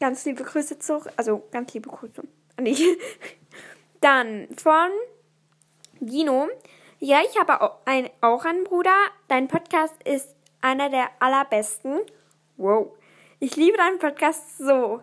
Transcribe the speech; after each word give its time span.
Ganz 0.01 0.25
liebe 0.25 0.45
Grüße 0.45 0.79
zurück. 0.79 1.11
Also, 1.17 1.43
ganz 1.51 1.75
liebe 1.75 1.91
Grüße 1.91 2.23
an 2.57 2.65
dich. 2.65 2.85
Dann 4.01 4.49
von 4.57 4.91
Dino. 6.01 6.49
Ja, 7.01 7.21
ich 7.29 7.39
habe 7.39 7.61
auch, 7.61 7.79
ein, 7.85 8.09
auch 8.21 8.45
einen 8.45 8.65
Bruder. 8.65 8.95
Dein 9.29 9.49
Podcast 9.49 9.95
ist 10.05 10.35
einer 10.61 10.91
der 10.91 11.11
allerbesten. 11.21 12.01
Wow. 12.57 12.93
Ich 13.41 13.57
liebe 13.57 13.77
deinen 13.77 13.99
Podcast 13.99 14.59
so. 14.59 15.03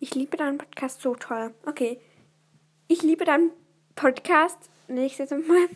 Ich 0.00 0.14
liebe 0.14 0.36
deinen 0.36 0.58
Podcast 0.58 1.00
so 1.00 1.14
toll. 1.14 1.54
Okay. 1.66 2.00
Ich 2.86 3.02
liebe 3.02 3.24
deinen 3.24 3.50
Podcast. 3.94 4.58
Nächstes 4.88 5.30
Mal. 5.30 5.68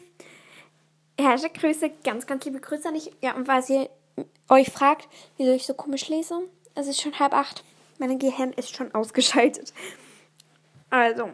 Herrsche 1.18 1.50
Grüße, 1.50 1.90
ganz, 2.04 2.26
ganz 2.26 2.44
liebe 2.44 2.60
Grüße 2.60 2.88
an 2.88 2.94
dich. 2.94 3.10
Ja, 3.20 3.34
und 3.34 3.46
falls 3.46 3.68
ihr 3.70 3.88
euch 4.48 4.70
fragt, 4.70 5.08
wieso 5.36 5.52
ich 5.52 5.66
so 5.66 5.74
komisch 5.74 6.08
lese, 6.08 6.48
es 6.74 6.86
ist 6.86 7.00
schon 7.00 7.18
halb 7.18 7.34
acht. 7.34 7.64
Mein 7.98 8.18
Gehirn 8.18 8.52
ist 8.52 8.74
schon 8.74 8.94
ausgeschaltet. 8.94 9.72
Also, 10.90 11.30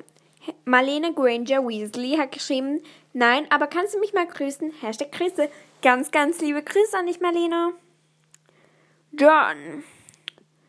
Marlene 0.64 1.12
Granger 1.14 1.66
Weasley 1.66 2.16
hat 2.16 2.32
geschrieben, 2.32 2.82
nein, 3.12 3.46
aber 3.50 3.66
kannst 3.66 3.94
du 3.94 3.98
mich 3.98 4.12
mal 4.12 4.26
grüßen? 4.26 4.72
Hashtag 4.80 5.12
Grüße. 5.12 5.48
Ganz, 5.82 6.10
ganz 6.10 6.40
liebe 6.40 6.62
Grüße 6.62 6.96
an 6.96 7.06
dich, 7.06 7.20
Marlene. 7.20 7.72
John. 9.12 9.84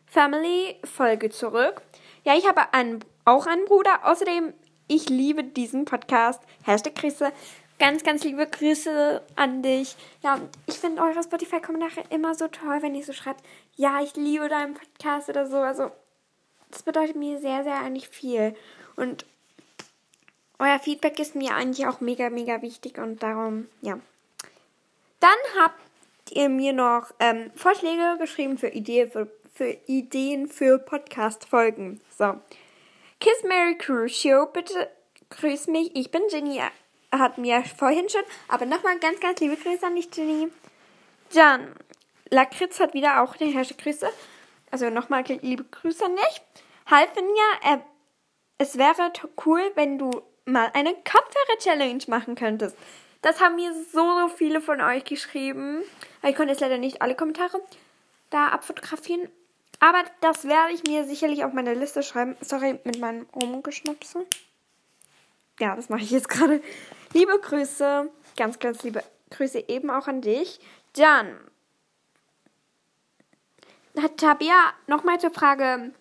Family, 0.06 0.76
Folge 0.84 1.30
zurück. 1.30 1.82
Ja, 2.24 2.36
ich 2.36 2.48
habe 2.48 2.72
einen, 2.72 3.04
auch 3.24 3.46
einen 3.46 3.64
Bruder. 3.64 4.00
Außerdem, 4.04 4.52
ich 4.88 5.08
liebe 5.08 5.44
diesen 5.44 5.84
Podcast. 5.84 6.42
Hashtag 6.64 6.96
Grüße. 6.96 7.32
Ganz, 7.80 8.04
ganz 8.04 8.22
liebe 8.24 8.46
Grüße 8.46 9.22
an 9.36 9.62
dich. 9.62 9.96
Ja, 10.22 10.38
ich 10.66 10.78
finde 10.78 11.00
eure 11.00 11.22
Spotify-Kommentare 11.22 12.04
immer 12.10 12.34
so 12.34 12.46
toll, 12.46 12.82
wenn 12.82 12.94
ihr 12.94 13.02
so 13.02 13.14
schreibt, 13.14 13.42
ja, 13.74 14.02
ich 14.02 14.16
liebe 14.16 14.50
deinen 14.50 14.74
Podcast 14.74 15.30
oder 15.30 15.46
so. 15.46 15.56
Also, 15.56 15.90
das 16.70 16.82
bedeutet 16.82 17.16
mir 17.16 17.40
sehr, 17.40 17.64
sehr 17.64 17.80
eigentlich 17.80 18.10
viel. 18.10 18.54
Und 18.96 19.24
euer 20.58 20.78
Feedback 20.78 21.18
ist 21.18 21.34
mir 21.34 21.54
eigentlich 21.54 21.86
auch 21.86 22.02
mega, 22.02 22.28
mega 22.28 22.60
wichtig 22.60 22.98
und 22.98 23.22
darum, 23.22 23.66
ja. 23.80 23.98
Dann 25.20 25.30
habt 25.58 25.80
ihr 26.32 26.50
mir 26.50 26.74
noch 26.74 27.14
ähm, 27.18 27.50
Vorschläge 27.56 28.18
geschrieben 28.18 28.58
für, 28.58 28.68
Idee, 28.68 29.06
für, 29.06 29.26
für 29.54 29.74
Ideen 29.86 30.48
für 30.48 30.78
Podcast-Folgen. 30.78 32.02
So. 32.18 32.38
Kiss 33.20 33.42
Mary 33.42 33.78
Crucio, 33.78 34.44
bitte 34.52 34.90
grüß 35.30 35.68
mich. 35.68 35.96
Ich 35.96 36.10
bin 36.10 36.20
Jenny 36.28 36.60
hat 37.12 37.38
mir 37.38 37.62
vorhin 37.64 38.08
schon, 38.08 38.22
aber 38.48 38.66
nochmal 38.66 38.98
ganz, 38.98 39.20
ganz 39.20 39.40
liebe 39.40 39.56
Grüße 39.56 39.84
an 39.86 39.96
dich, 39.96 40.08
Jenny. 40.14 40.48
Dann, 41.34 41.74
Lakritz 42.30 42.80
hat 42.80 42.94
wieder 42.94 43.22
auch 43.22 43.36
eine 43.40 43.50
Herrsche 43.50 43.74
Grüße. 43.74 44.08
Also 44.70 44.90
nochmal 44.90 45.24
liebe 45.24 45.64
Grüße 45.64 46.04
an 46.04 46.16
dich. 46.16 46.42
Halfinja, 46.86 47.44
äh, 47.64 47.78
es 48.58 48.78
wäre 48.78 49.12
cool, 49.46 49.62
wenn 49.74 49.98
du 49.98 50.10
mal 50.44 50.70
eine 50.74 50.92
Kopfhörer-Challenge 50.94 52.04
machen 52.08 52.34
könntest. 52.34 52.76
Das 53.22 53.40
haben 53.40 53.56
mir 53.56 53.72
so, 53.92 54.18
so 54.20 54.28
viele 54.28 54.60
von 54.60 54.80
euch 54.80 55.04
geschrieben. 55.04 55.82
Ich 56.22 56.34
konnte 56.36 56.52
jetzt 56.52 56.60
leider 56.60 56.78
nicht 56.78 57.02
alle 57.02 57.14
Kommentare 57.14 57.60
da 58.30 58.48
abfotografieren. 58.48 59.28
Aber 59.78 60.04
das 60.20 60.46
werde 60.46 60.72
ich 60.72 60.84
mir 60.84 61.04
sicherlich 61.04 61.44
auf 61.44 61.52
meine 61.52 61.74
Liste 61.74 62.02
schreiben. 62.02 62.36
Sorry, 62.40 62.78
mit 62.84 62.98
meinem 62.98 63.26
Rumgeschnupsen. 63.34 64.26
Ja, 65.60 65.76
das 65.76 65.90
mache 65.90 66.00
ich 66.00 66.10
jetzt 66.10 66.28
gerade. 66.28 66.62
Liebe 67.12 67.38
Grüße, 67.38 68.10
ganz, 68.36 68.58
ganz 68.58 68.82
liebe 68.82 69.04
Grüße 69.30 69.68
eben 69.68 69.90
auch 69.90 70.08
an 70.08 70.22
dich. 70.22 70.58
Dann 70.94 71.38
hat 74.00 74.16
Tabia 74.16 74.72
nochmal 74.86 75.20
zur 75.20 75.30
Frage, 75.30 75.92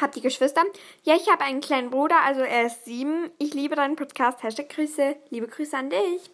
habt 0.00 0.16
ihr 0.16 0.22
Geschwister? 0.22 0.62
Ja, 1.02 1.16
ich 1.16 1.28
habe 1.30 1.44
einen 1.44 1.60
kleinen 1.60 1.90
Bruder, 1.90 2.22
also 2.24 2.40
er 2.40 2.66
ist 2.66 2.86
sieben. 2.86 3.30
Ich 3.38 3.52
liebe 3.52 3.76
deinen 3.76 3.96
Podcast. 3.96 4.42
Hashtag 4.42 4.70
Grüße. 4.70 5.16
Liebe 5.28 5.48
Grüße 5.48 5.76
an 5.76 5.90
dich. 5.90 6.30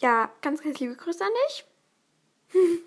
Ja, 0.00 0.30
ganz, 0.42 0.62
ganz 0.62 0.80
liebe 0.80 0.96
Grüße 0.96 1.24
an 1.24 1.30
dich. 1.46 1.64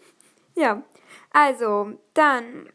ja, 0.55 0.83
also, 1.31 1.93
dann 2.13 2.69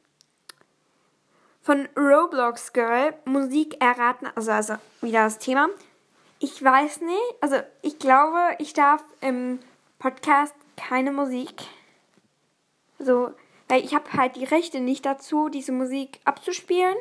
von 1.66 1.88
Roblox 1.96 2.72
Girl 2.72 3.12
Musik 3.24 3.82
erraten, 3.82 4.28
also, 4.36 4.52
also 4.52 4.74
wieder 5.00 5.24
das 5.24 5.40
Thema. 5.40 5.68
Ich 6.38 6.62
weiß 6.62 7.00
nicht, 7.00 7.34
also 7.40 7.56
ich 7.82 7.98
glaube, 7.98 8.38
ich 8.60 8.72
darf 8.72 9.02
im 9.20 9.58
Podcast 9.98 10.54
keine 10.76 11.10
Musik. 11.10 11.64
So, 13.00 13.32
weil 13.66 13.84
ich 13.84 13.96
habe 13.96 14.12
halt 14.12 14.36
die 14.36 14.44
Rechte 14.44 14.78
nicht 14.78 15.04
dazu, 15.04 15.48
diese 15.48 15.72
Musik 15.72 16.20
abzuspielen. 16.24 16.96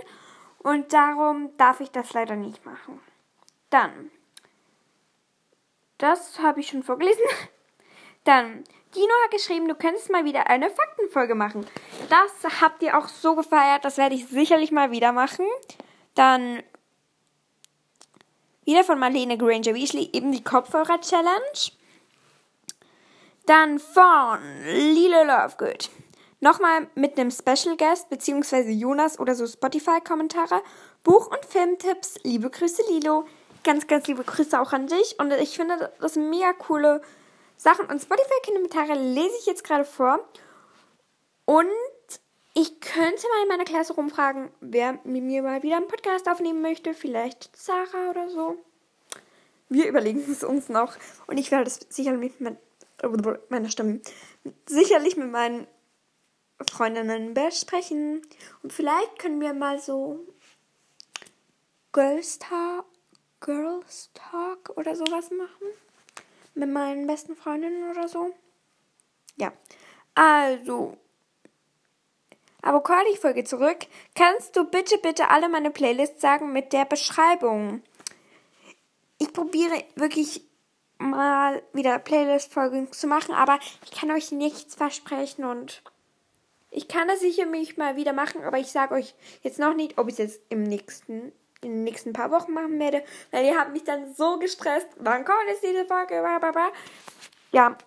Und 0.57 0.93
darum 0.93 1.55
darf 1.57 1.79
ich 1.79 1.91
das 1.91 2.13
leider 2.13 2.35
nicht 2.35 2.65
machen. 2.65 2.99
Dann. 3.69 4.09
Das 5.99 6.39
habe 6.39 6.61
ich 6.61 6.69
schon 6.69 6.81
vorgelesen. 6.81 7.21
Dann. 8.23 8.63
Dino 8.95 9.11
hat 9.25 9.31
geschrieben, 9.31 9.67
du 9.67 9.75
könntest 9.75 10.09
mal 10.09 10.25
wieder 10.25 10.47
eine 10.47 10.69
Faktenfolge 10.69 11.35
machen. 11.35 11.67
Das 12.09 12.61
habt 12.61 12.81
ihr 12.81 12.97
auch 12.97 13.07
so 13.07 13.35
gefeiert. 13.35 13.83
Das 13.83 13.97
werde 13.97 14.15
ich 14.15 14.27
sicherlich 14.27 14.71
mal 14.71 14.91
wieder 14.91 15.11
machen. 15.11 15.45
Dann 16.15 16.63
wieder 18.63 18.83
von 18.83 18.97
Marlene 18.97 19.37
Granger 19.37 19.75
Weasley, 19.75 20.09
eben 20.13 20.31
die 20.31 20.43
Kopfhörer-Challenge. 20.43 21.71
Dann 23.45 23.79
von 23.79 24.39
Lila 24.65 25.21
Lovegood. 25.21 25.89
Nochmal 26.39 26.87
mit 26.95 27.19
einem 27.19 27.31
Special 27.31 27.77
Guest, 27.77 28.09
beziehungsweise 28.09 28.71
Jonas 28.71 29.19
oder 29.19 29.35
so 29.35 29.45
Spotify-Kommentare. 29.45 30.61
Buch- 31.03 31.27
und 31.27 31.45
Filmtipps. 31.45 32.15
Liebe 32.23 32.49
Grüße, 32.49 32.81
Lilo. 32.89 33.25
Ganz, 33.63 33.87
ganz 33.87 34.07
liebe 34.07 34.23
Grüße 34.23 34.59
auch 34.59 34.73
an 34.73 34.87
dich. 34.87 35.19
Und 35.19 35.31
ich 35.33 35.55
finde 35.55 35.91
das 35.99 36.15
mega 36.15 36.53
coole 36.53 37.01
Sachen. 37.57 37.87
Und 37.87 38.01
Spotify-Kommentare 38.01 38.93
lese 38.95 39.35
ich 39.39 39.45
jetzt 39.45 39.63
gerade 39.63 39.85
vor. 39.85 40.27
Und 41.45 41.69
ich 42.53 42.79
könnte 42.79 43.27
mal 43.27 43.43
in 43.43 43.47
meiner 43.49 43.65
Klasse 43.65 43.93
rumfragen, 43.93 44.49
wer 44.61 44.93
mit 45.03 45.23
mir 45.23 45.41
mal 45.43 45.61
wieder 45.63 45.77
einen 45.77 45.87
Podcast 45.87 46.27
aufnehmen 46.27 46.61
möchte. 46.61 46.93
Vielleicht 46.93 47.55
Sarah 47.55 48.11
oder 48.11 48.29
so. 48.29 48.57
Wir 49.69 49.87
überlegen 49.87 50.23
es 50.31 50.43
uns 50.43 50.69
noch. 50.69 50.95
Und 51.27 51.37
ich 51.37 51.51
werde 51.51 51.65
das 51.65 51.79
sicherlich 51.89 52.39
mit 52.39 52.57
meiner 53.49 53.69
Stimme 53.69 54.01
sicherlich 54.67 55.17
mit 55.17 55.31
meinen 55.31 55.67
Freundinnen 56.71 57.33
besprechen. 57.33 58.21
Und 58.63 58.73
vielleicht 58.73 59.19
können 59.19 59.41
wir 59.41 59.53
mal 59.53 59.79
so 59.79 60.19
Girls 61.91 62.39
Talk, 62.39 62.85
Girls 63.39 64.11
Talk 64.13 64.71
oder 64.77 64.95
sowas 64.95 65.31
machen. 65.31 65.67
Mit 66.55 66.69
meinen 66.69 67.05
besten 67.05 67.35
Freundinnen 67.35 67.91
oder 67.91 68.07
so. 68.07 68.33
Ja. 69.37 69.53
Also. 70.15 70.97
Avocado-Folge 72.61 73.43
zurück. 73.43 73.85
Kannst 74.15 74.55
du 74.55 74.65
bitte, 74.65 74.97
bitte 74.97 75.29
alle 75.29 75.49
meine 75.49 75.69
Playlists 75.69 76.21
sagen 76.21 76.51
mit 76.51 76.73
der 76.73 76.85
Beschreibung? 76.85 77.83
Ich 79.19 79.31
probiere 79.31 79.83
wirklich 79.95 80.41
mal 80.97 81.61
wieder 81.73 81.99
Playlist-Folgen 81.99 82.91
zu 82.91 83.07
machen, 83.07 83.35
aber 83.35 83.59
ich 83.83 83.91
kann 83.91 84.11
euch 84.11 84.31
nichts 84.31 84.75
versprechen 84.75 85.45
und 85.45 85.83
ich 86.71 86.87
kann 86.87 87.07
das 87.07 87.19
sicher 87.19 87.45
mich 87.45 87.77
mal 87.77 87.95
wieder 87.95 88.13
machen, 88.13 88.43
aber 88.43 88.57
ich 88.57 88.67
sage 88.67 88.95
euch 88.95 89.13
jetzt 89.41 89.59
noch 89.59 89.73
nicht, 89.73 89.97
ob 89.97 90.07
ich 90.07 90.13
es 90.13 90.19
jetzt 90.19 90.41
im 90.49 90.63
nächsten, 90.63 91.31
in 91.65 91.71
den 91.71 91.83
nächsten 91.83 92.13
paar 92.13 92.31
Wochen 92.31 92.53
machen 92.53 92.79
werde, 92.79 93.03
weil 93.31 93.45
ihr 93.45 93.57
habt 93.57 93.73
mich 93.73 93.83
dann 93.83 94.13
so 94.13 94.39
gestresst. 94.39 94.87
Wann 94.97 95.25
kommt 95.25 95.47
jetzt 95.47 95.63
diese 95.63 95.85
Folge? 95.85 96.23
Ja, 97.51 97.77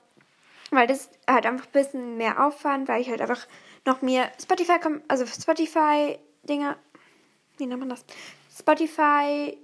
weil 0.70 0.86
das 0.86 1.10
halt 1.28 1.46
einfach 1.46 1.66
ein 1.66 1.72
bisschen 1.72 2.16
mehr 2.16 2.44
Aufwand, 2.44 2.88
weil 2.88 3.00
ich 3.00 3.08
halt 3.08 3.20
einfach 3.20 3.46
noch 3.84 4.02
mehr 4.02 4.30
Spotify, 4.40 4.78
also 5.08 5.26
Spotify-Dinger, 5.26 6.76
wie 7.56 7.66
nennt 7.66 7.80
man 7.80 7.88
das? 7.88 8.04
Spotify 8.58 9.56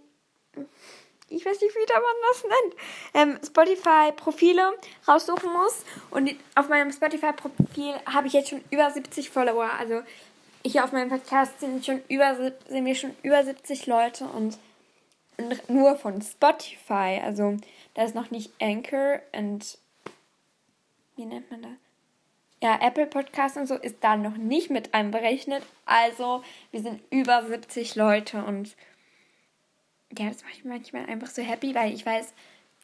ich 1.28 1.44
weiß 1.44 1.60
nicht, 1.60 1.74
wie 1.74 1.92
man 1.92 2.02
das 2.30 2.44
nennt, 2.44 2.76
ähm, 3.14 3.38
Spotify-Profile 3.44 4.78
raussuchen 5.08 5.52
muss. 5.52 5.84
Und 6.10 6.34
auf 6.54 6.68
meinem 6.68 6.92
Spotify-Profil 6.92 7.94
habe 8.06 8.26
ich 8.26 8.34
jetzt 8.34 8.50
schon 8.50 8.62
über 8.70 8.90
70 8.90 9.30
Follower. 9.30 9.70
Also 9.78 10.02
hier 10.66 10.84
auf 10.84 10.92
meinem 10.92 11.10
Podcast 11.10 11.60
sind 11.60 11.84
schon 11.84 12.02
über 12.08 12.34
sind 12.68 12.84
wir 12.84 12.94
schon 12.94 13.14
über 13.22 13.44
70 13.44 13.86
Leute 13.86 14.26
und 14.26 14.58
nur 15.68 15.96
von 15.96 16.22
Spotify. 16.22 17.20
Also 17.22 17.56
da 17.94 18.04
ist 18.04 18.14
noch 18.14 18.30
nicht 18.30 18.52
Anchor 18.60 19.20
und 19.32 19.78
wie 21.16 21.26
nennt 21.26 21.50
man 21.50 21.62
das? 21.62 21.72
Ja, 22.62 22.78
Apple 22.80 23.06
Podcast 23.06 23.56
und 23.56 23.66
so 23.66 23.74
ist 23.74 23.96
da 24.00 24.16
noch 24.16 24.36
nicht 24.36 24.70
mit 24.70 24.94
einberechnet. 24.94 25.62
Also 25.84 26.42
wir 26.70 26.80
sind 26.80 27.02
über 27.10 27.44
70 27.46 27.94
Leute 27.94 28.42
und 28.42 28.74
ja, 30.16 30.28
das 30.28 30.42
macht 30.44 30.54
mich 30.54 30.64
manchmal 30.64 31.06
einfach 31.06 31.28
so 31.28 31.42
happy, 31.42 31.74
weil 31.74 31.92
ich 31.92 32.06
weiß, 32.06 32.32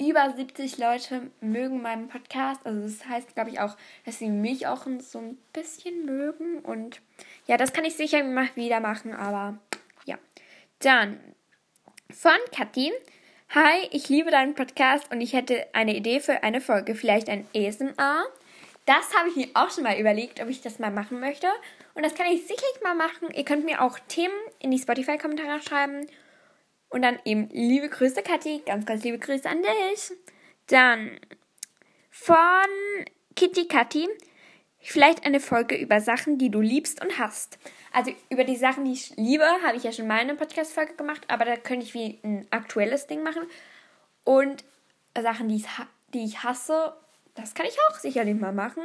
über 0.00 0.32
70 0.34 0.78
Leute 0.78 1.30
mögen 1.40 1.82
meinen 1.82 2.08
Podcast. 2.08 2.64
Also 2.64 2.80
das 2.80 3.06
heißt, 3.06 3.34
glaube 3.34 3.50
ich, 3.50 3.60
auch, 3.60 3.76
dass 4.06 4.18
sie 4.18 4.30
mich 4.30 4.66
auch 4.66 4.86
so 4.98 5.18
ein 5.18 5.36
bisschen 5.52 6.06
mögen. 6.06 6.60
Und 6.60 7.00
ja, 7.46 7.58
das 7.58 7.72
kann 7.72 7.84
ich 7.84 7.96
sicher 7.96 8.24
mal 8.24 8.48
wieder 8.54 8.80
machen, 8.80 9.12
aber 9.12 9.58
ja. 10.06 10.18
Dann 10.78 11.20
von 12.10 12.32
Kathi. 12.56 12.92
Hi, 13.54 13.88
ich 13.90 14.08
liebe 14.08 14.30
deinen 14.30 14.54
Podcast 14.54 15.10
und 15.12 15.20
ich 15.20 15.34
hätte 15.34 15.66
eine 15.74 15.94
Idee 15.94 16.20
für 16.20 16.42
eine 16.44 16.60
Folge, 16.60 16.94
vielleicht 16.94 17.28
ein 17.28 17.46
ASMR. 17.54 18.24
Das 18.86 19.14
habe 19.14 19.28
ich 19.28 19.36
mir 19.36 19.48
auch 19.54 19.70
schon 19.70 19.84
mal 19.84 19.98
überlegt, 19.98 20.40
ob 20.40 20.48
ich 20.48 20.62
das 20.62 20.78
mal 20.78 20.90
machen 20.90 21.20
möchte. 21.20 21.48
Und 21.94 22.06
das 22.06 22.14
kann 22.14 22.26
ich 22.26 22.42
sicherlich 22.42 22.80
mal 22.82 22.94
machen. 22.94 23.28
Ihr 23.34 23.44
könnt 23.44 23.66
mir 23.66 23.82
auch 23.82 23.98
Themen 24.08 24.34
in 24.60 24.70
die 24.70 24.78
Spotify-Kommentare 24.78 25.60
schreiben. 25.60 26.06
Und 26.90 27.02
dann 27.02 27.18
eben 27.24 27.48
liebe 27.52 27.88
Grüße, 27.88 28.22
Kathi. 28.22 28.62
Ganz, 28.66 28.84
ganz 28.84 29.02
liebe 29.04 29.18
Grüße 29.18 29.48
an 29.48 29.62
dich. 29.62 30.12
Dann 30.66 31.18
von 32.10 32.36
Kitty 33.36 33.66
Kathi. 33.66 34.08
Vielleicht 34.82 35.24
eine 35.24 35.40
Folge 35.40 35.76
über 35.76 36.00
Sachen, 36.00 36.38
die 36.38 36.50
du 36.50 36.60
liebst 36.60 37.02
und 37.02 37.18
hast. 37.18 37.58
Also 37.92 38.12
über 38.28 38.44
die 38.44 38.56
Sachen, 38.56 38.84
die 38.84 38.92
ich 38.92 39.14
liebe, 39.16 39.44
habe 39.64 39.76
ich 39.76 39.84
ja 39.84 39.92
schon 39.92 40.06
mal 40.06 40.18
eine 40.18 40.34
Podcast-Folge 40.34 40.94
gemacht, 40.94 41.22
aber 41.28 41.44
da 41.44 41.56
könnte 41.56 41.84
ich 41.84 41.94
wie 41.94 42.18
ein 42.22 42.46
aktuelles 42.50 43.06
Ding 43.06 43.22
machen. 43.22 43.42
Und 44.24 44.64
Sachen, 45.20 45.48
die 45.48 45.56
ich, 45.56 45.66
die 46.14 46.24
ich 46.24 46.42
hasse, 46.42 46.94
das 47.34 47.54
kann 47.54 47.66
ich 47.66 47.76
auch 47.88 47.98
sicherlich 47.98 48.34
mal 48.34 48.52
machen. 48.52 48.82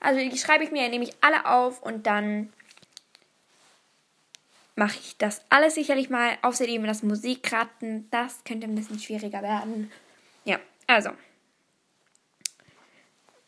Also 0.00 0.18
die 0.20 0.38
schreibe 0.38 0.64
ich 0.64 0.70
mir 0.70 0.88
nämlich 0.88 1.12
alle 1.20 1.46
auf 1.46 1.82
und 1.82 2.06
dann 2.06 2.52
mache 4.76 4.98
ich 4.98 5.16
das 5.18 5.42
alles 5.48 5.74
sicherlich 5.74 6.10
mal. 6.10 6.36
Außerdem 6.42 6.84
das 6.86 7.02
Musikraten, 7.02 8.08
das 8.10 8.44
könnte 8.44 8.66
ein 8.66 8.74
bisschen 8.74 8.98
schwieriger 8.98 9.42
werden. 9.42 9.90
Ja, 10.44 10.58
also. 10.86 11.10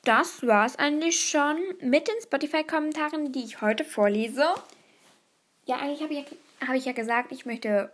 Das 0.04 0.46
war 0.46 0.66
es 0.66 0.76
eigentlich 0.76 1.28
schon 1.28 1.58
mit 1.80 2.06
den 2.06 2.14
Spotify-Kommentaren, 2.22 3.32
die 3.32 3.44
ich 3.44 3.60
heute 3.60 3.84
vorlese. 3.84 4.46
Ja, 5.64 5.76
eigentlich 5.76 6.02
habe 6.02 6.14
ich, 6.14 6.26
hab 6.66 6.76
ich 6.76 6.84
ja 6.84 6.92
gesagt, 6.92 7.32
ich 7.32 7.44
möchte 7.44 7.90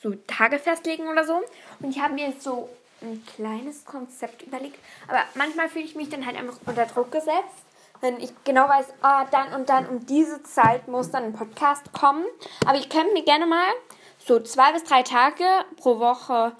so 0.00 0.14
Tage 0.26 0.58
festlegen 0.58 1.08
oder 1.08 1.24
so. 1.24 1.42
Und 1.80 1.90
ich 1.90 2.00
habe 2.00 2.14
mir 2.14 2.28
jetzt 2.30 2.42
so 2.42 2.70
ein 3.02 3.22
kleines 3.26 3.84
Konzept 3.84 4.42
überlegt. 4.42 4.78
Aber 5.06 5.22
manchmal 5.34 5.68
fühle 5.68 5.84
ich 5.84 5.94
mich 5.94 6.08
dann 6.08 6.24
halt 6.24 6.36
einfach 6.36 6.58
unter 6.64 6.86
Druck 6.86 7.12
gesetzt 7.12 7.66
wenn 8.02 8.20
ich 8.20 8.32
genau 8.44 8.68
weiß, 8.68 8.86
ah, 9.00 9.24
dann 9.30 9.54
und 9.54 9.68
dann 9.68 9.86
um 9.86 10.04
diese 10.04 10.42
Zeit 10.42 10.88
muss 10.88 11.10
dann 11.10 11.24
ein 11.24 11.32
Podcast 11.32 11.92
kommen. 11.92 12.24
Aber 12.66 12.76
ich 12.76 12.88
könnte 12.88 13.12
mir 13.12 13.22
gerne 13.22 13.46
mal 13.46 13.72
so 14.18 14.40
zwei 14.40 14.72
bis 14.72 14.84
drei 14.84 15.02
Tage 15.02 15.44
pro 15.76 15.98
Woche 15.98 16.52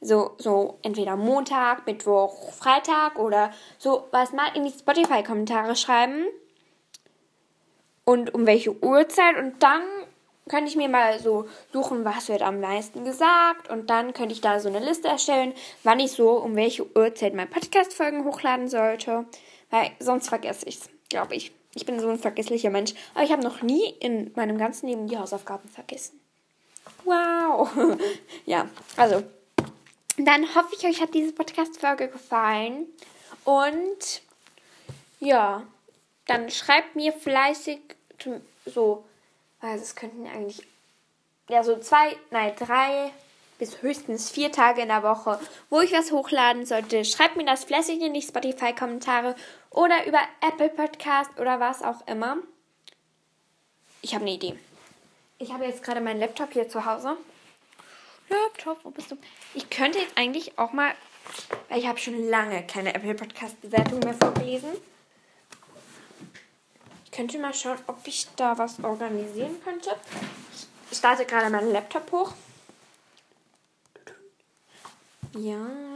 so, 0.00 0.34
so 0.38 0.78
entweder 0.82 1.16
Montag, 1.16 1.86
Mittwoch, 1.86 2.52
Freitag 2.52 3.18
oder 3.18 3.52
so 3.78 4.06
was 4.10 4.32
mal 4.32 4.48
in 4.54 4.64
die 4.64 4.70
Spotify-Kommentare 4.70 5.74
schreiben. 5.76 6.26
Und 8.04 8.34
um 8.34 8.46
welche 8.46 8.72
Uhrzeit. 8.82 9.36
Und 9.36 9.62
dann 9.62 9.82
könnte 10.48 10.70
ich 10.70 10.76
mir 10.76 10.88
mal 10.88 11.18
so 11.20 11.46
suchen, 11.72 12.04
was 12.04 12.28
wird 12.28 12.42
am 12.42 12.60
meisten 12.60 13.04
gesagt. 13.04 13.68
Und 13.70 13.90
dann 13.90 14.14
könnte 14.14 14.32
ich 14.32 14.40
da 14.40 14.60
so 14.60 14.68
eine 14.68 14.78
Liste 14.78 15.08
erstellen, 15.08 15.52
wann 15.84 16.00
ich 16.00 16.12
so 16.12 16.30
um 16.30 16.56
welche 16.56 16.86
Uhrzeit 16.96 17.34
meine 17.34 17.50
Podcast-Folgen 17.50 18.24
hochladen 18.24 18.68
sollte. 18.68 19.26
Weil 19.70 19.90
sonst 19.98 20.28
vergesse 20.28 20.66
ich 20.66 20.76
es, 20.80 20.88
glaube 21.08 21.34
ich. 21.34 21.52
Ich 21.74 21.86
bin 21.86 22.00
so 22.00 22.08
ein 22.08 22.18
vergesslicher 22.18 22.70
Mensch. 22.70 22.94
Aber 23.14 23.24
ich 23.24 23.32
habe 23.32 23.42
noch 23.42 23.62
nie 23.62 23.90
in 24.00 24.32
meinem 24.34 24.58
ganzen 24.58 24.88
Leben 24.88 25.06
die 25.06 25.18
Hausaufgaben 25.18 25.68
vergessen. 25.68 26.20
Wow. 27.04 27.68
ja, 28.46 28.68
also. 28.96 29.22
Dann 30.16 30.54
hoffe 30.54 30.74
ich, 30.76 30.84
euch 30.84 31.00
hat 31.00 31.14
diese 31.14 31.32
Podcast-Folge 31.32 32.08
gefallen. 32.08 32.86
Und 33.44 34.22
ja, 35.20 35.62
dann 36.26 36.50
schreibt 36.50 36.96
mir 36.96 37.12
fleißig 37.12 37.80
so, 38.66 39.04
also 39.60 39.82
es 39.82 39.94
könnten 39.94 40.26
eigentlich, 40.26 40.66
ja, 41.48 41.62
so 41.62 41.78
zwei, 41.78 42.16
nein, 42.30 42.52
drei 42.58 43.12
bis 43.58 43.82
höchstens 43.82 44.30
vier 44.30 44.52
Tage 44.52 44.82
in 44.82 44.88
der 44.88 45.02
Woche, 45.02 45.40
wo 45.68 45.80
ich 45.80 45.92
was 45.92 46.12
hochladen 46.12 46.64
sollte. 46.64 47.04
Schreibt 47.04 47.36
mir 47.36 47.44
das 47.44 47.64
fleißig 47.64 48.00
in 48.00 48.14
die 48.14 48.22
Spotify-Kommentare 48.22 49.34
oder 49.78 50.04
über 50.06 50.20
Apple 50.40 50.70
Podcast 50.70 51.30
oder 51.38 51.60
was 51.60 51.82
auch 51.82 52.04
immer. 52.08 52.38
Ich 54.02 54.12
habe 54.12 54.24
eine 54.24 54.34
Idee. 54.34 54.58
Ich 55.38 55.52
habe 55.52 55.66
jetzt 55.66 55.84
gerade 55.84 56.00
meinen 56.00 56.18
Laptop 56.18 56.52
hier 56.52 56.68
zu 56.68 56.84
Hause. 56.84 57.16
Laptop, 58.28 58.84
wo 58.84 58.90
bist 58.90 59.12
du? 59.12 59.16
Ich 59.54 59.70
könnte 59.70 60.00
jetzt 60.00 60.18
eigentlich 60.18 60.58
auch 60.58 60.72
mal, 60.72 60.92
weil 61.68 61.78
ich 61.78 61.86
habe 61.86 61.96
schon 62.00 62.28
lange 62.28 62.66
keine 62.66 62.92
Apple 62.92 63.14
Podcast 63.14 63.60
Bewertung 63.60 64.00
mehr 64.00 64.14
vorgelesen. 64.14 64.70
Ich 67.04 67.12
könnte 67.12 67.38
mal 67.38 67.54
schauen, 67.54 67.78
ob 67.86 68.04
ich 68.04 68.26
da 68.34 68.58
was 68.58 68.82
organisieren 68.82 69.62
könnte. 69.62 69.90
Ich 70.90 70.98
starte 70.98 71.24
gerade 71.24 71.50
meinen 71.50 71.70
Laptop 71.70 72.10
hoch. 72.10 72.32
Ja. 75.36 75.87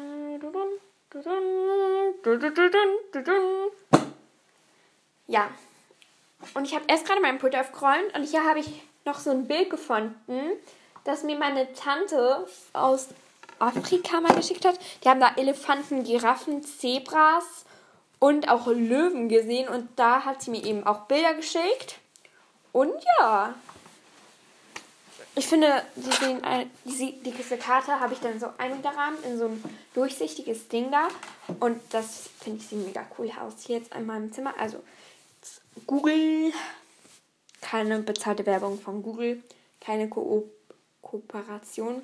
Ja. 5.27 5.51
Und 6.55 6.65
ich 6.65 6.75
habe 6.75 6.85
erst 6.89 7.07
gerade 7.07 7.21
meinen 7.21 7.39
Pult 7.39 7.55
aufgeräumt 7.55 8.15
und 8.15 8.25
hier 8.25 8.45
habe 8.45 8.61
ich 8.61 8.83
noch 9.05 9.19
so 9.19 9.31
ein 9.31 9.47
Bild 9.47 9.71
gefunden, 9.71 10.53
das 11.05 11.23
mir 11.23 11.37
meine 11.39 11.73
Tante 11.75 12.47
aus 12.73 13.09
Afrika 13.59 14.21
mal 14.21 14.35
geschickt 14.35 14.65
hat. 14.65 14.79
Die 15.05 15.09
haben 15.09 15.21
da 15.21 15.33
Elefanten, 15.37 16.03
Giraffen, 16.03 16.63
Zebras 16.63 17.65
und 18.19 18.49
auch 18.49 18.67
Löwen 18.69 19.29
gesehen 19.29 19.69
und 19.69 19.89
da 19.97 20.25
hat 20.25 20.43
sie 20.43 20.51
mir 20.51 20.65
eben 20.65 20.87
auch 20.87 21.03
Bilder 21.03 21.35
geschickt. 21.35 21.99
Und 22.73 22.93
ja, 23.19 23.55
ich 25.35 25.47
finde, 25.47 25.83
die 25.97 26.13
sehen, 26.13 27.21
die, 27.25 27.33
diese 27.33 27.57
Karte 27.57 27.99
habe 27.99 28.13
ich 28.13 28.21
dann 28.21 28.39
so 28.39 28.49
eingerahmt 28.59 29.25
in 29.25 29.39
so 29.39 29.47
ein 29.47 29.65
durchsichtiges 29.95 30.69
Ding 30.69 30.91
da. 30.91 31.09
Und 31.59 31.81
das 31.91 32.29
finde 32.41 32.59
ich 32.61 32.67
sieht 32.67 32.85
mega 32.85 33.07
cool 33.19 33.31
aus. 33.41 33.55
Hier 33.65 33.79
jetzt 33.79 33.95
in 33.95 34.05
meinem 34.05 34.31
Zimmer. 34.33 34.53
Also 34.59 34.83
Google, 35.87 36.53
keine 37.63 38.01
bezahlte 38.01 38.45
Werbung 38.45 38.79
von 38.79 39.03
Google, 39.03 39.43
keine 39.81 40.11
Ko 40.11 40.51
Kooperation. 41.01 42.03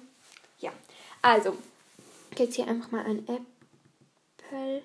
Ja, 0.58 0.72
also 1.20 1.56
jetzt 2.36 2.54
hier 2.56 2.66
einfach 2.66 2.90
mal 2.90 3.04
ein 3.04 3.28
Apple. 3.28 4.82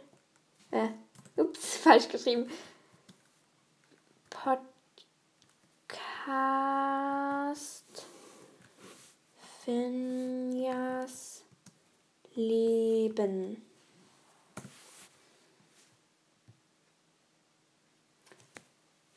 Äh, 0.71 0.89
ups, 1.37 1.77
falsch 1.83 2.09
geschrieben. 2.09 2.51
Podcast. 4.29 4.63
Finjas 9.63 11.43
Leben. 12.35 13.65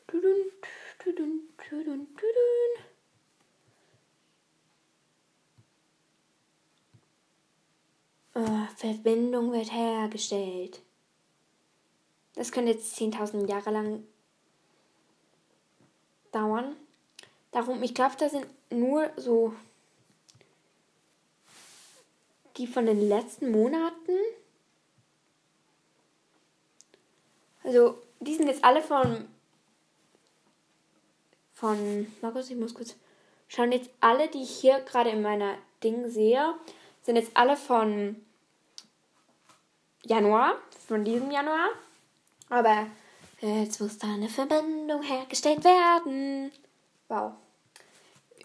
Tudun, 0.07 0.51
tudun, 0.99 1.49
tudun, 1.57 2.07
tudun. 2.15 2.73
Oh, 8.35 8.67
Verbindung 8.77 9.51
wird 9.51 9.73
hergestellt. 9.73 10.81
Das 12.35 12.53
könnte 12.53 12.71
jetzt 12.71 12.97
10.000 12.97 13.49
Jahre 13.49 13.71
lang 13.71 14.03
dauern. 16.31 16.77
Darum, 17.51 17.83
ich 17.83 17.93
glaube, 17.93 18.15
da 18.17 18.29
sind 18.29 18.47
nur 18.69 19.11
so 19.17 19.53
die 22.57 22.67
von 22.67 22.85
den 22.85 23.07
letzten 23.07 23.51
Monaten. 23.51 24.17
Also, 27.63 28.01
die 28.19 28.35
sind 28.35 28.47
jetzt 28.47 28.63
alle 28.63 28.81
von. 28.81 29.27
Von. 31.53 32.11
Markus, 32.21 32.49
ich 32.49 32.55
muss 32.55 32.73
kurz 32.73 32.95
schauen. 33.47 33.71
Jetzt 33.71 33.89
alle, 33.99 34.27
die 34.29 34.43
ich 34.43 34.59
hier 34.59 34.79
gerade 34.81 35.09
in 35.09 35.21
meiner 35.21 35.57
Ding 35.83 36.09
sehe, 36.09 36.55
sind 37.03 37.15
jetzt 37.15 37.35
alle 37.35 37.57
von 37.57 38.15
Januar. 40.03 40.55
Von 40.87 41.03
diesem 41.03 41.31
Januar. 41.31 41.69
Aber 42.49 42.87
jetzt 43.41 43.81
muss 43.81 43.97
da 43.97 44.07
eine 44.07 44.29
Verbindung 44.29 45.01
hergestellt 45.01 45.63
werden. 45.63 46.51
Wow. 47.09 47.33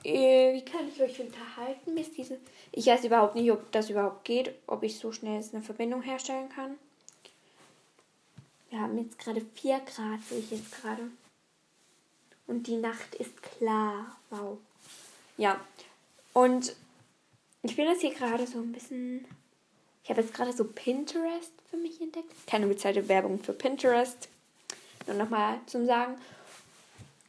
Äh, 0.04 0.54
wie 0.54 0.64
kann 0.64 0.88
ich 0.88 1.00
euch 1.00 1.20
unterhalten, 1.20 1.94
bis 1.94 2.12
diese. 2.12 2.38
Ich 2.72 2.86
weiß 2.86 3.04
überhaupt 3.04 3.34
nicht, 3.34 3.50
ob 3.52 3.70
das 3.72 3.90
überhaupt 3.90 4.24
geht, 4.24 4.54
ob 4.66 4.82
ich 4.82 4.98
so 4.98 5.12
schnell 5.12 5.42
eine 5.52 5.62
Verbindung 5.62 6.02
herstellen 6.02 6.48
kann. 6.48 6.76
Wir 8.70 8.80
haben 8.80 8.98
jetzt 8.98 9.18
gerade 9.18 9.42
4 9.54 9.80
Grad, 9.80 10.22
sehe 10.28 10.38
ich 10.38 10.50
jetzt 10.50 10.72
gerade. 10.72 11.02
Und 12.46 12.66
die 12.66 12.76
Nacht 12.76 13.14
ist 13.16 13.42
klar. 13.42 14.16
Wow. 14.30 14.58
Ja. 15.36 15.60
Und 16.32 16.74
ich 17.62 17.76
bin 17.76 17.86
jetzt 17.86 18.00
hier 18.00 18.14
gerade 18.14 18.46
so 18.46 18.58
ein 18.58 18.72
bisschen. 18.72 19.26
Ich 20.02 20.10
habe 20.10 20.20
jetzt 20.20 20.34
gerade 20.34 20.52
so 20.52 20.64
Pinterest 20.64 21.52
für 21.70 21.76
mich 21.76 22.00
entdeckt. 22.00 22.32
Keine 22.46 22.66
bezahlte 22.66 23.08
Werbung 23.08 23.38
für 23.38 23.52
Pinterest. 23.52 24.28
Nur 25.06 25.16
nochmal 25.16 25.60
zum 25.66 25.86
Sagen. 25.86 26.16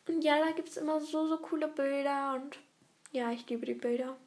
Und 0.07 0.23
ja, 0.23 0.39
da 0.43 0.51
gibt 0.51 0.69
es 0.69 0.77
immer 0.77 0.99
so, 0.99 1.27
so 1.27 1.37
coole 1.37 1.67
Bilder 1.67 2.33
und 2.35 2.57
ja, 3.11 3.31
ich 3.31 3.47
liebe 3.47 3.65
die 3.65 3.73
Bilder. 3.73 4.17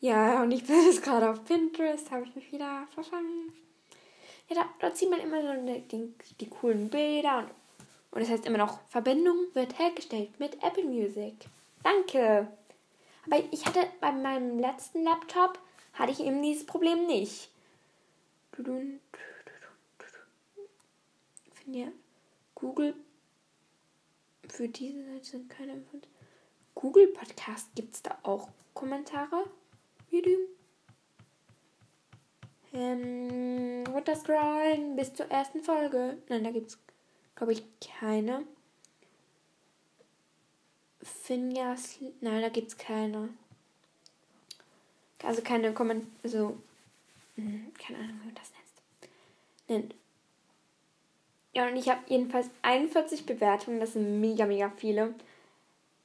Ja, 0.00 0.42
und 0.42 0.50
ich 0.50 0.66
bin 0.66 0.84
jetzt 0.86 1.02
gerade 1.02 1.30
auf 1.30 1.44
Pinterest, 1.44 2.10
habe 2.10 2.24
ich 2.24 2.34
mich 2.34 2.50
wieder 2.50 2.86
verfangen. 2.92 3.52
Ja, 4.48 4.56
da, 4.56 4.68
da 4.80 4.94
zieht 4.94 5.10
man 5.10 5.20
immer 5.20 5.42
so 5.42 5.66
die, 5.66 5.80
die, 5.88 6.14
die 6.40 6.48
coolen 6.48 6.88
Bilder 6.88 7.38
und, 7.38 7.50
und 8.10 8.22
es 8.22 8.30
heißt 8.30 8.46
immer 8.46 8.58
noch, 8.58 8.80
Verbindung 8.88 9.46
wird 9.54 9.78
hergestellt 9.78 10.40
mit 10.40 10.62
Apple 10.62 10.84
Music. 10.84 11.34
Danke. 11.82 12.48
Aber 13.26 13.42
ich 13.52 13.64
hatte 13.66 13.86
bei 14.00 14.12
meinem 14.12 14.58
letzten 14.58 15.04
Laptop, 15.04 15.58
hatte 15.92 16.12
ich 16.12 16.20
eben 16.20 16.42
dieses 16.42 16.66
Problem 16.66 17.06
nicht. 17.06 17.48
Ich 18.58 18.64
finde 21.54 21.78
ja 21.78 21.86
Google 22.62 22.94
für 24.48 24.68
diese 24.68 25.04
Seite 25.04 25.24
sind 25.24 25.50
keine 25.50 25.72
Infos. 25.72 26.00
Google 26.76 27.08
Podcast 27.08 27.74
gibt 27.74 27.94
es 27.94 28.02
da 28.02 28.16
auch 28.22 28.48
Kommentare? 28.72 29.50
Ähm, 32.72 33.84
runterscrollen 33.88 34.94
bis 34.94 35.12
zur 35.12 35.26
ersten 35.26 35.64
Folge. 35.64 36.18
Nein, 36.28 36.44
da 36.44 36.52
gibt 36.52 36.70
es, 36.70 36.78
glaube 37.34 37.52
ich, 37.52 37.64
keine. 37.80 38.46
Finjas. 41.02 41.98
Nein, 42.20 42.42
da 42.42 42.48
gibt 42.48 42.68
es 42.68 42.78
keine. 42.78 43.30
Also 45.24 45.42
keine 45.42 45.74
Kommentare. 45.74 46.28
So. 46.28 46.56
Hm, 47.34 47.72
keine 47.74 47.98
Ahnung, 47.98 48.20
wie 48.20 48.26
man 48.26 48.34
das 48.36 48.52
nennt. 49.66 49.94
Ja, 51.52 51.66
und 51.66 51.76
ich 51.76 51.88
habe 51.88 52.00
jedenfalls 52.06 52.48
41 52.62 53.26
Bewertungen. 53.26 53.80
Das 53.80 53.92
sind 53.92 54.20
mega, 54.20 54.46
mega 54.46 54.72
viele. 54.76 55.14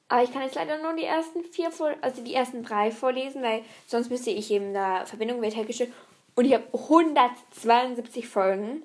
Aber 0.10 0.24
ich 0.24 0.32
kann 0.32 0.44
jetzt 0.44 0.56
leider 0.56 0.82
nur 0.82 0.94
die 0.94 1.04
ersten 1.04 1.44
vier, 1.44 1.72
vor 1.72 1.94
also 2.02 2.24
die 2.24 2.34
ersten 2.34 2.64
drei 2.64 2.92
vorlesen, 2.92 3.44
weil 3.44 3.64
sonst 3.88 4.10
müsste 4.10 4.30
ich 4.30 4.50
eben 4.52 4.74
da 4.74 5.06
Verbindung 5.06 5.42
wird 5.42 5.56
hergestellt. 5.56 5.92
Und 6.36 6.46
ich 6.46 6.54
habe 6.54 6.66
172 6.72 8.28
Folgen. 8.28 8.84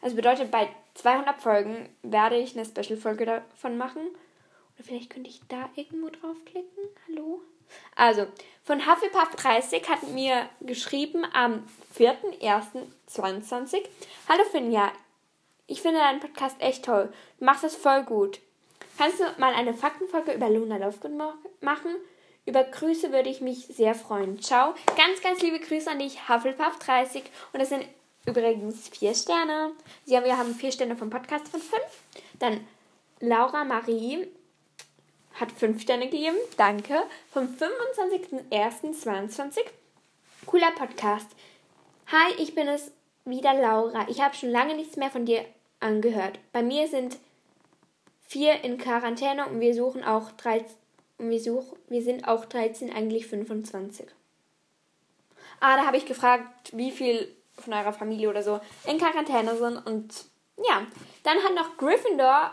Also 0.00 0.16
bedeutet, 0.16 0.50
bei 0.50 0.68
200 0.94 1.40
Folgen 1.40 1.88
werde 2.02 2.38
ich 2.38 2.56
eine 2.56 2.64
Special-Folge 2.64 3.26
davon 3.26 3.78
machen. 3.78 4.02
Oder 4.76 4.84
vielleicht 4.84 5.10
könnte 5.10 5.30
ich 5.30 5.40
da 5.48 5.68
irgendwo 5.74 6.08
draufklicken. 6.08 6.84
Hallo? 7.08 7.40
Also, 7.96 8.26
von 8.64 8.86
Hufflepuff 8.86 9.34
30 9.36 9.88
hat 9.88 10.08
mir 10.08 10.48
geschrieben 10.60 11.24
am 11.32 11.64
4.1.22. 11.96 13.82
Hallo 14.28 14.44
Finja, 14.50 14.92
ich 15.70 15.80
finde 15.82 16.00
deinen 16.00 16.18
Podcast 16.18 16.60
echt 16.60 16.84
toll. 16.84 17.12
Du 17.38 17.44
machst 17.44 17.62
das 17.62 17.76
voll 17.76 18.02
gut. 18.02 18.40
Kannst 18.98 19.20
du 19.20 19.24
mal 19.38 19.54
eine 19.54 19.72
Faktenfolge 19.72 20.32
über 20.32 20.50
Luna 20.50 20.78
Lovegood 20.78 21.12
machen? 21.60 21.94
Über 22.44 22.64
Grüße 22.64 23.12
würde 23.12 23.30
ich 23.30 23.40
mich 23.40 23.68
sehr 23.68 23.94
freuen. 23.94 24.42
Ciao. 24.42 24.74
Ganz, 24.96 25.22
ganz 25.22 25.40
liebe 25.42 25.60
Grüße 25.60 25.88
an 25.88 26.00
dich, 26.00 26.22
Hufflepuff30. 26.28 27.22
Und 27.52 27.60
das 27.60 27.68
sind 27.68 27.84
übrigens 28.26 28.88
vier 28.88 29.14
Sterne. 29.14 29.70
Ja, 30.06 30.24
wir 30.24 30.36
haben 30.36 30.56
vier 30.56 30.72
Sterne 30.72 30.96
vom 30.96 31.08
Podcast 31.08 31.46
von 31.46 31.60
fünf. 31.60 32.02
Dann 32.40 32.66
Laura 33.20 33.62
Marie 33.64 34.26
hat 35.34 35.52
fünf 35.52 35.82
Sterne 35.82 36.08
gegeben. 36.08 36.36
Danke. 36.56 37.04
Vom 37.32 37.44
25.01.22. 37.44 39.60
Cooler 40.46 40.72
Podcast. 40.72 41.28
Hi, 42.08 42.34
ich 42.38 42.56
bin 42.56 42.66
es 42.66 42.90
wieder 43.24 43.54
Laura. 43.54 44.08
Ich 44.08 44.20
habe 44.20 44.34
schon 44.34 44.50
lange 44.50 44.74
nichts 44.74 44.96
mehr 44.96 45.10
von 45.10 45.24
dir 45.24 45.44
angehört. 45.80 46.38
Bei 46.52 46.62
mir 46.62 46.86
sind 46.88 47.18
vier 48.26 48.62
in 48.62 48.78
Quarantäne 48.78 49.46
und 49.46 49.60
wir 49.60 49.74
suchen 49.74 50.04
auch 50.04 50.30
13, 50.32 50.76
und 51.18 51.30
wir, 51.30 51.40
such, 51.40 51.76
wir 51.88 52.02
sind 52.02 52.28
auch 52.28 52.44
13, 52.44 52.92
eigentlich 52.92 53.26
25. 53.26 54.06
Ah, 55.60 55.76
da 55.76 55.86
habe 55.86 55.96
ich 55.96 56.06
gefragt, 56.06 56.70
wie 56.72 56.90
viel 56.90 57.34
von 57.58 57.74
eurer 57.74 57.92
Familie 57.92 58.30
oder 58.30 58.42
so 58.42 58.60
in 58.86 58.98
Quarantäne 58.98 59.56
sind 59.56 59.76
und 59.86 60.24
ja, 60.56 60.86
dann 61.22 61.38
hat 61.38 61.54
noch 61.54 61.76
Gryffindor 61.76 62.52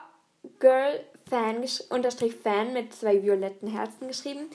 Girl 0.60 1.04
Fan 1.30 1.64
unterstrich 1.90 2.36
Fan 2.36 2.74
mit 2.74 2.94
zwei 2.94 3.22
violetten 3.22 3.70
Herzen 3.70 4.08
geschrieben. 4.08 4.50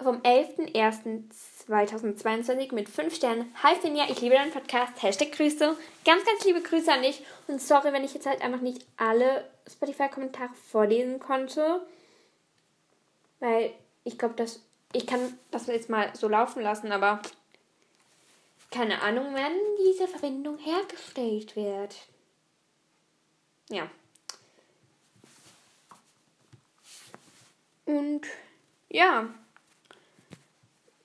Vom 0.00 0.22
11.01. 0.22 1.24
2022 1.66 2.70
mit 2.70 2.88
5 2.88 3.14
Sternen. 3.14 3.52
Hi 3.64 3.74
Finja, 3.74 4.04
ich 4.08 4.20
liebe 4.20 4.36
deinen 4.36 4.52
Podcast. 4.52 5.02
Hashtag 5.02 5.32
Grüße. 5.32 5.76
Ganz, 6.04 6.24
ganz 6.24 6.44
liebe 6.44 6.62
Grüße 6.62 6.90
an 6.90 7.02
dich. 7.02 7.20
Und 7.48 7.60
sorry, 7.60 7.92
wenn 7.92 8.04
ich 8.04 8.14
jetzt 8.14 8.26
halt 8.26 8.40
einfach 8.40 8.60
nicht 8.60 8.86
alle 8.96 9.50
Spotify-Kommentare 9.68 10.54
vorlesen 10.70 11.18
konnte. 11.18 11.84
Weil 13.40 13.72
ich 14.04 14.16
glaube, 14.16 14.34
dass 14.34 14.62
ich 14.92 15.04
kann 15.04 15.36
das 15.50 15.66
jetzt 15.66 15.90
mal 15.90 16.14
so 16.14 16.28
laufen 16.28 16.62
lassen, 16.62 16.92
aber 16.92 17.20
keine 18.70 19.02
Ahnung, 19.02 19.34
wenn 19.34 19.52
diese 19.84 20.06
Verbindung 20.06 20.58
hergestellt 20.58 21.56
wird. 21.56 21.96
Ja. 23.68 23.90
Und 27.84 28.22
ja 28.88 29.28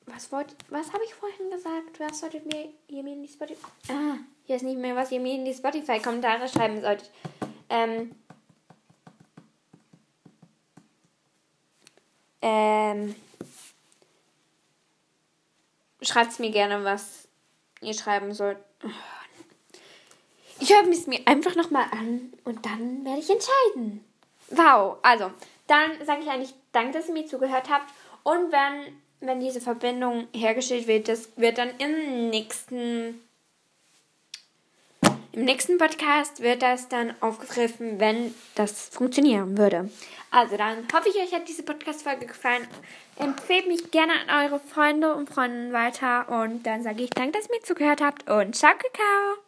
was 0.05 0.31
wollt, 0.31 0.55
was 0.69 0.91
habe 0.91 1.03
ich 1.03 1.13
vorhin 1.13 1.49
gesagt? 1.49 1.99
Was 1.99 2.19
solltet 2.19 2.45
mir 2.45 2.69
ihr 2.87 3.03
mir 3.03 3.13
in 3.13 3.23
die 3.23 3.29
Spotify. 3.29 3.65
Ah, 3.89 4.17
hier 4.45 4.55
ist 4.55 4.63
nicht 4.63 4.77
mehr, 4.77 4.95
was 4.95 5.11
ihr 5.11 5.19
mir 5.19 5.35
in 5.35 5.45
die 5.45 5.53
Spotify-Kommentare 5.53 6.47
schreiben 6.47 6.81
solltet. 6.81 7.09
Ähm. 7.69 8.15
Ähm. 12.41 13.15
Schreibt 16.01 16.39
mir 16.39 16.51
gerne, 16.51 16.83
was 16.83 17.27
ihr 17.81 17.93
schreiben 17.93 18.33
sollt. 18.33 18.57
Ich 20.59 20.69
höre 20.69 20.87
es 20.89 21.07
mir 21.07 21.21
einfach 21.25 21.55
nochmal 21.55 21.85
an 21.91 22.33
und 22.43 22.65
dann 22.65 23.05
werde 23.05 23.19
ich 23.19 23.29
entscheiden. 23.29 24.03
Wow, 24.49 24.97
also, 25.01 25.31
dann 25.67 26.05
sage 26.05 26.23
ich 26.23 26.29
eigentlich 26.29 26.53
Danke, 26.73 26.97
dass 26.97 27.07
ihr 27.07 27.13
mir 27.13 27.25
zugehört 27.25 27.69
habt. 27.69 27.93
Und 28.23 28.51
wenn, 28.51 29.01
wenn 29.25 29.39
diese 29.39 29.61
Verbindung 29.61 30.27
hergestellt 30.33 30.87
wird, 30.87 31.07
das 31.07 31.29
wird 31.35 31.57
dann 31.57 31.69
im 31.79 32.29
nächsten 32.29 33.19
im 35.33 35.45
nächsten 35.45 35.79
Podcast 35.79 36.43
wird 36.43 36.61
das 36.61 36.89
dann 36.89 37.15
aufgegriffen, 37.19 37.99
wenn 37.99 38.35
das 38.53 38.89
funktionieren 38.89 39.57
würde. 39.57 39.89
Also 40.29 40.57
dann 40.57 40.87
hoffe 40.93 41.09
ich, 41.09 41.15
euch 41.15 41.33
hat 41.33 41.47
diese 41.47 41.63
Podcast-Folge 41.63 42.27
gefallen. 42.27 42.67
Empfehlt 43.17 43.67
mich 43.67 43.89
gerne 43.89 44.13
an 44.27 44.45
eure 44.45 44.59
Freunde 44.59 45.15
und 45.15 45.27
Freundinnen 45.27 45.73
weiter. 45.73 46.29
Und 46.29 46.63
dann 46.63 46.83
sage 46.83 47.03
ich 47.03 47.09
danke, 47.09 47.31
dass 47.31 47.49
ihr 47.49 47.55
mir 47.55 47.63
zugehört 47.63 48.01
habt 48.01 48.29
und 48.29 48.55
ciao, 48.55 48.73
Kakao. 48.73 49.42